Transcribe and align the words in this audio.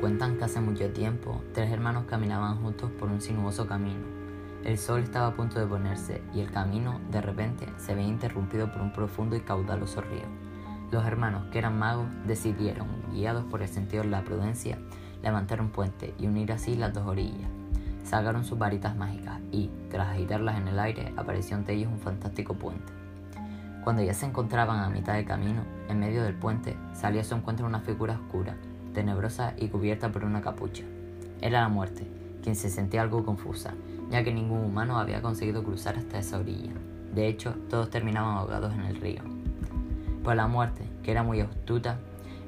cuentan 0.00 0.36
que 0.36 0.44
hace 0.44 0.60
mucho 0.60 0.90
tiempo 0.92 1.42
tres 1.52 1.72
hermanos 1.72 2.04
caminaban 2.08 2.60
juntos 2.62 2.90
por 2.92 3.08
un 3.08 3.20
sinuoso 3.20 3.66
camino. 3.66 4.06
El 4.64 4.78
sol 4.78 5.00
estaba 5.00 5.28
a 5.28 5.34
punto 5.34 5.58
de 5.58 5.66
ponerse 5.66 6.22
y 6.32 6.40
el 6.40 6.50
camino, 6.50 7.00
de 7.10 7.20
repente, 7.20 7.66
se 7.78 7.94
veía 7.94 8.08
interrumpido 8.08 8.70
por 8.70 8.80
un 8.80 8.92
profundo 8.92 9.34
y 9.34 9.40
caudaloso 9.40 10.00
río. 10.00 10.26
Los 10.90 11.04
hermanos, 11.04 11.46
que 11.50 11.58
eran 11.58 11.78
magos, 11.78 12.06
decidieron, 12.26 12.88
guiados 13.12 13.44
por 13.44 13.62
el 13.62 13.68
sentido 13.68 14.04
de 14.04 14.10
la 14.10 14.24
prudencia, 14.24 14.78
levantar 15.22 15.60
un 15.60 15.70
puente 15.70 16.14
y 16.18 16.26
unir 16.26 16.52
así 16.52 16.76
las 16.76 16.92
dos 16.92 17.06
orillas. 17.06 17.50
Sacaron 18.04 18.44
sus 18.44 18.58
varitas 18.58 18.96
mágicas 18.96 19.40
y, 19.50 19.70
tras 19.90 20.08
agitarlas 20.08 20.58
en 20.58 20.68
el 20.68 20.78
aire, 20.78 21.12
apareció 21.16 21.56
ante 21.56 21.74
ellos 21.74 21.90
un 21.92 21.98
fantástico 21.98 22.54
puente. 22.54 22.92
Cuando 23.84 24.02
ya 24.02 24.14
se 24.14 24.26
encontraban 24.26 24.80
a 24.80 24.90
mitad 24.90 25.14
de 25.14 25.24
camino, 25.24 25.62
en 25.88 26.00
medio 26.00 26.22
del 26.22 26.34
puente, 26.34 26.76
salió 26.94 27.20
a 27.20 27.24
su 27.24 27.34
encuentro 27.34 27.66
una 27.66 27.80
figura 27.80 28.14
oscura, 28.14 28.56
tenebrosa 28.98 29.54
y 29.56 29.68
cubierta 29.68 30.10
por 30.10 30.24
una 30.24 30.40
capucha. 30.40 30.82
Era 31.40 31.60
la 31.60 31.68
muerte, 31.68 32.04
quien 32.42 32.56
se 32.56 32.68
sentía 32.68 33.02
algo 33.02 33.24
confusa, 33.24 33.74
ya 34.10 34.24
que 34.24 34.34
ningún 34.34 34.64
humano 34.64 34.98
había 34.98 35.22
conseguido 35.22 35.62
cruzar 35.62 35.96
hasta 35.96 36.18
esa 36.18 36.38
orilla. 36.38 36.72
De 37.14 37.28
hecho, 37.28 37.54
todos 37.70 37.90
terminaban 37.90 38.36
ahogados 38.36 38.74
en 38.74 38.80
el 38.80 39.00
río. 39.00 39.22
Pues 40.24 40.36
la 40.36 40.48
muerte, 40.48 40.82
que 41.04 41.12
era 41.12 41.22
muy 41.22 41.40
astuta, 41.40 42.00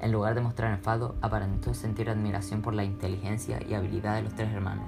en 0.02 0.10
lugar 0.10 0.34
de 0.34 0.40
mostrar 0.40 0.72
enfado, 0.72 1.14
aparentó 1.20 1.72
sentir 1.72 2.10
admiración 2.10 2.62
por 2.62 2.74
la 2.74 2.82
inteligencia 2.82 3.60
y 3.64 3.74
habilidad 3.74 4.16
de 4.16 4.22
los 4.22 4.34
tres 4.34 4.52
hermanos, 4.52 4.86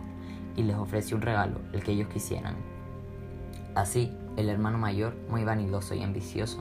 y 0.56 0.65
les 0.65 0.75
ofreció 0.75 1.17
un 1.17 1.23
regalo, 1.23 1.61
el 1.73 1.84
que 1.84 1.92
ellos 1.92 2.09
quisieran. 2.09 2.56
Así, 3.77 4.11
el 4.37 4.48
hermano 4.48 4.79
mayor, 4.79 5.15
muy 5.31 5.45
vanidoso 5.45 5.95
y 5.95 6.03
ambicioso, 6.03 6.59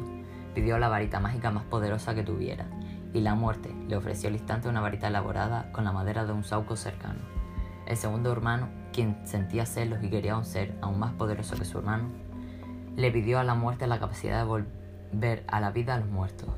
pidió 0.53 0.77
la 0.77 0.89
varita 0.89 1.20
mágica 1.20 1.49
más 1.49 1.63
poderosa 1.63 2.13
que 2.13 2.21
tuviera, 2.21 2.67
y 3.13 3.21
la 3.21 3.35
muerte 3.35 3.73
le 3.87 3.95
ofreció 3.95 4.29
al 4.29 4.35
instante 4.35 4.70
una 4.70 4.81
varita 4.81 5.07
elaborada 5.07 5.71
con 5.71 5.84
la 5.84 5.91
madera 5.91 6.26
de 6.26 6.34
un 6.34 6.43
sauco 6.43 6.76
cercano. 6.76 7.20
El 7.87 7.98
segundo 7.98 8.31
hermano, 8.31 8.70
quien 8.93 9.26
sentía 9.26 9.65
celos 9.65 10.04
y 10.04 10.09
quería 10.09 10.37
un 10.37 10.45
ser 10.45 10.77
aún 10.81 10.99
más 10.99 11.13
poderoso 11.13 11.55
que 11.55 11.65
su 11.65 11.79
hermano, 11.79 12.09
le 12.95 13.12
pidió 13.12 13.39
a 13.39 13.43
la 13.43 13.55
muerte 13.55 13.87
la 13.87 13.99
capacidad 13.99 14.39
de 14.39 14.45
volver 14.45 15.43
a 15.48 15.59
la 15.59 15.71
vida 15.71 15.95
a 15.95 15.99
los 15.99 16.09
muertos, 16.09 16.49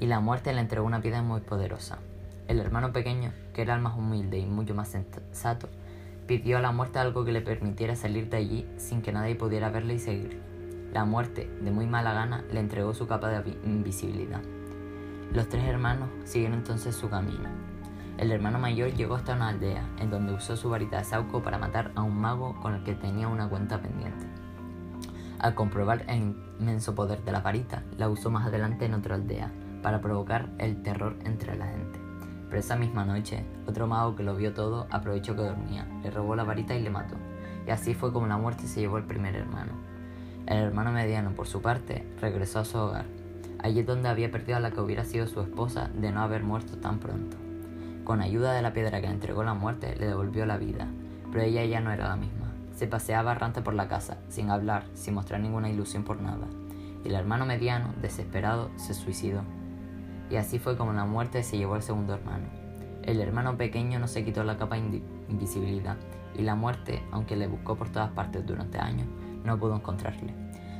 y 0.00 0.06
la 0.06 0.20
muerte 0.20 0.52
le 0.52 0.60
entregó 0.60 0.86
una 0.86 1.00
piedra 1.00 1.22
muy 1.22 1.40
poderosa. 1.40 1.98
El 2.48 2.58
hermano 2.58 2.92
pequeño, 2.92 3.32
que 3.54 3.62
era 3.62 3.74
el 3.74 3.80
más 3.80 3.96
humilde 3.96 4.38
y 4.38 4.46
mucho 4.46 4.74
más 4.74 4.88
sensato, 4.88 5.68
Pidió 6.26 6.58
a 6.58 6.60
la 6.60 6.70
muerte 6.70 6.98
algo 6.98 7.24
que 7.24 7.32
le 7.32 7.40
permitiera 7.40 7.96
salir 7.96 8.30
de 8.30 8.36
allí 8.36 8.66
sin 8.76 9.02
que 9.02 9.12
nadie 9.12 9.34
pudiera 9.34 9.70
verle 9.70 9.94
y 9.94 9.98
seguir. 9.98 10.40
La 10.92 11.04
muerte, 11.04 11.50
de 11.60 11.70
muy 11.70 11.86
mala 11.86 12.12
gana, 12.12 12.44
le 12.52 12.60
entregó 12.60 12.94
su 12.94 13.06
capa 13.08 13.28
de 13.28 13.58
invisibilidad. 13.64 14.40
Los 15.34 15.48
tres 15.48 15.64
hermanos 15.64 16.10
siguieron 16.24 16.58
entonces 16.58 16.94
su 16.94 17.08
camino. 17.08 17.48
El 18.18 18.32
hermano 18.32 18.58
mayor 18.58 18.92
llegó 18.92 19.14
hasta 19.14 19.34
una 19.34 19.48
aldea, 19.48 19.88
en 19.98 20.10
donde 20.10 20.34
usó 20.34 20.58
su 20.58 20.68
varita 20.68 20.98
de 20.98 21.04
sauco 21.04 21.42
para 21.42 21.56
matar 21.56 21.90
a 21.94 22.02
un 22.02 22.20
mago 22.20 22.60
con 22.60 22.74
el 22.74 22.84
que 22.84 22.94
tenía 22.94 23.28
una 23.28 23.48
cuenta 23.48 23.80
pendiente. 23.80 24.26
Al 25.38 25.54
comprobar 25.54 26.04
el 26.06 26.36
inmenso 26.60 26.94
poder 26.94 27.24
de 27.24 27.32
la 27.32 27.40
varita, 27.40 27.82
la 27.96 28.10
usó 28.10 28.30
más 28.30 28.46
adelante 28.46 28.84
en 28.84 28.92
otra 28.92 29.14
aldea, 29.14 29.50
para 29.82 30.02
provocar 30.02 30.50
el 30.58 30.82
terror 30.82 31.16
entre 31.24 31.56
la 31.56 31.66
gente. 31.66 31.98
Pero 32.48 32.60
esa 32.60 32.76
misma 32.76 33.06
noche, 33.06 33.46
otro 33.66 33.86
mago 33.86 34.14
que 34.14 34.24
lo 34.24 34.36
vio 34.36 34.52
todo 34.52 34.86
aprovechó 34.90 35.34
que 35.34 35.42
dormía, 35.42 35.86
le 36.02 36.10
robó 36.10 36.36
la 36.36 36.44
varita 36.44 36.74
y 36.74 36.82
le 36.82 36.90
mató. 36.90 37.16
Y 37.66 37.70
así 37.70 37.94
fue 37.94 38.12
como 38.12 38.26
la 38.26 38.36
muerte 38.36 38.66
se 38.66 38.80
llevó 38.80 38.98
al 38.98 39.06
primer 39.06 39.34
hermano. 39.34 39.72
El 40.46 40.58
hermano 40.58 40.92
mediano, 40.92 41.30
por 41.30 41.46
su 41.46 41.62
parte, 41.62 42.06
regresó 42.20 42.58
a 42.58 42.64
su 42.66 42.76
hogar. 42.76 43.21
Allí 43.62 43.80
es 43.80 43.86
donde 43.86 44.08
había 44.08 44.30
perdido 44.30 44.56
a 44.56 44.60
la 44.60 44.70
que 44.70 44.80
hubiera 44.80 45.04
sido 45.04 45.26
su 45.26 45.40
esposa 45.40 45.90
de 45.94 46.10
no 46.10 46.22
haber 46.22 46.42
muerto 46.42 46.78
tan 46.78 46.98
pronto. 46.98 47.36
Con 48.04 48.20
ayuda 48.20 48.52
de 48.52 48.62
la 48.62 48.72
piedra 48.72 49.00
que 49.00 49.06
le 49.06 49.14
entregó 49.14 49.44
la 49.44 49.54
muerte, 49.54 49.94
le 49.96 50.06
devolvió 50.06 50.44
la 50.46 50.58
vida, 50.58 50.88
pero 51.30 51.44
ella 51.44 51.64
ya 51.64 51.80
no 51.80 51.92
era 51.92 52.08
la 52.08 52.16
misma. 52.16 52.52
Se 52.74 52.86
paseaba 52.86 53.32
errante 53.32 53.62
por 53.62 53.74
la 53.74 53.88
casa, 53.88 54.18
sin 54.28 54.50
hablar, 54.50 54.84
sin 54.94 55.14
mostrar 55.14 55.40
ninguna 55.40 55.70
ilusión 55.70 56.02
por 56.02 56.20
nada. 56.20 56.46
Y 57.04 57.08
el 57.08 57.14
hermano 57.14 57.46
mediano, 57.46 57.94
desesperado, 58.00 58.70
se 58.76 58.94
suicidó 58.94 59.42
y 60.32 60.36
así 60.36 60.58
fue 60.58 60.78
como 60.78 60.94
la 60.94 61.04
muerte 61.04 61.42
se 61.42 61.58
llevó 61.58 61.74
al 61.74 61.82
segundo 61.82 62.14
hermano. 62.14 62.46
El 63.02 63.20
hermano 63.20 63.58
pequeño 63.58 63.98
no 63.98 64.08
se 64.08 64.24
quitó 64.24 64.44
la 64.44 64.56
capa 64.56 64.76
de 64.76 65.02
invisibilidad 65.28 65.98
y 66.34 66.40
la 66.40 66.54
muerte, 66.54 67.02
aunque 67.10 67.36
le 67.36 67.48
buscó 67.48 67.76
por 67.76 67.90
todas 67.90 68.10
partes 68.12 68.46
durante 68.46 68.78
años, 68.78 69.08
no 69.44 69.58
pudo 69.58 69.76
encontrarle. 69.76 70.34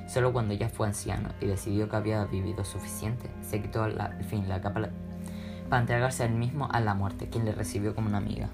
Solo 0.06 0.32
cuando 0.32 0.54
ya 0.54 0.68
fue 0.68 0.86
anciano 0.86 1.30
y 1.40 1.46
decidió 1.46 1.88
que 1.88 1.96
había 1.96 2.24
vivido 2.24 2.64
suficiente, 2.64 3.30
se 3.40 3.62
quitó 3.62 3.84
al 3.84 4.24
fin 4.24 4.48
la 4.48 4.60
capa 4.60 4.88
para 5.68 5.80
entregarse 5.80 6.24
él 6.24 6.32
mismo 6.32 6.68
a 6.70 6.80
la 6.80 6.94
muerte, 6.94 7.28
quien 7.28 7.44
le 7.44 7.52
recibió 7.52 7.94
como 7.94 8.08
una 8.08 8.18
amiga. 8.18 8.50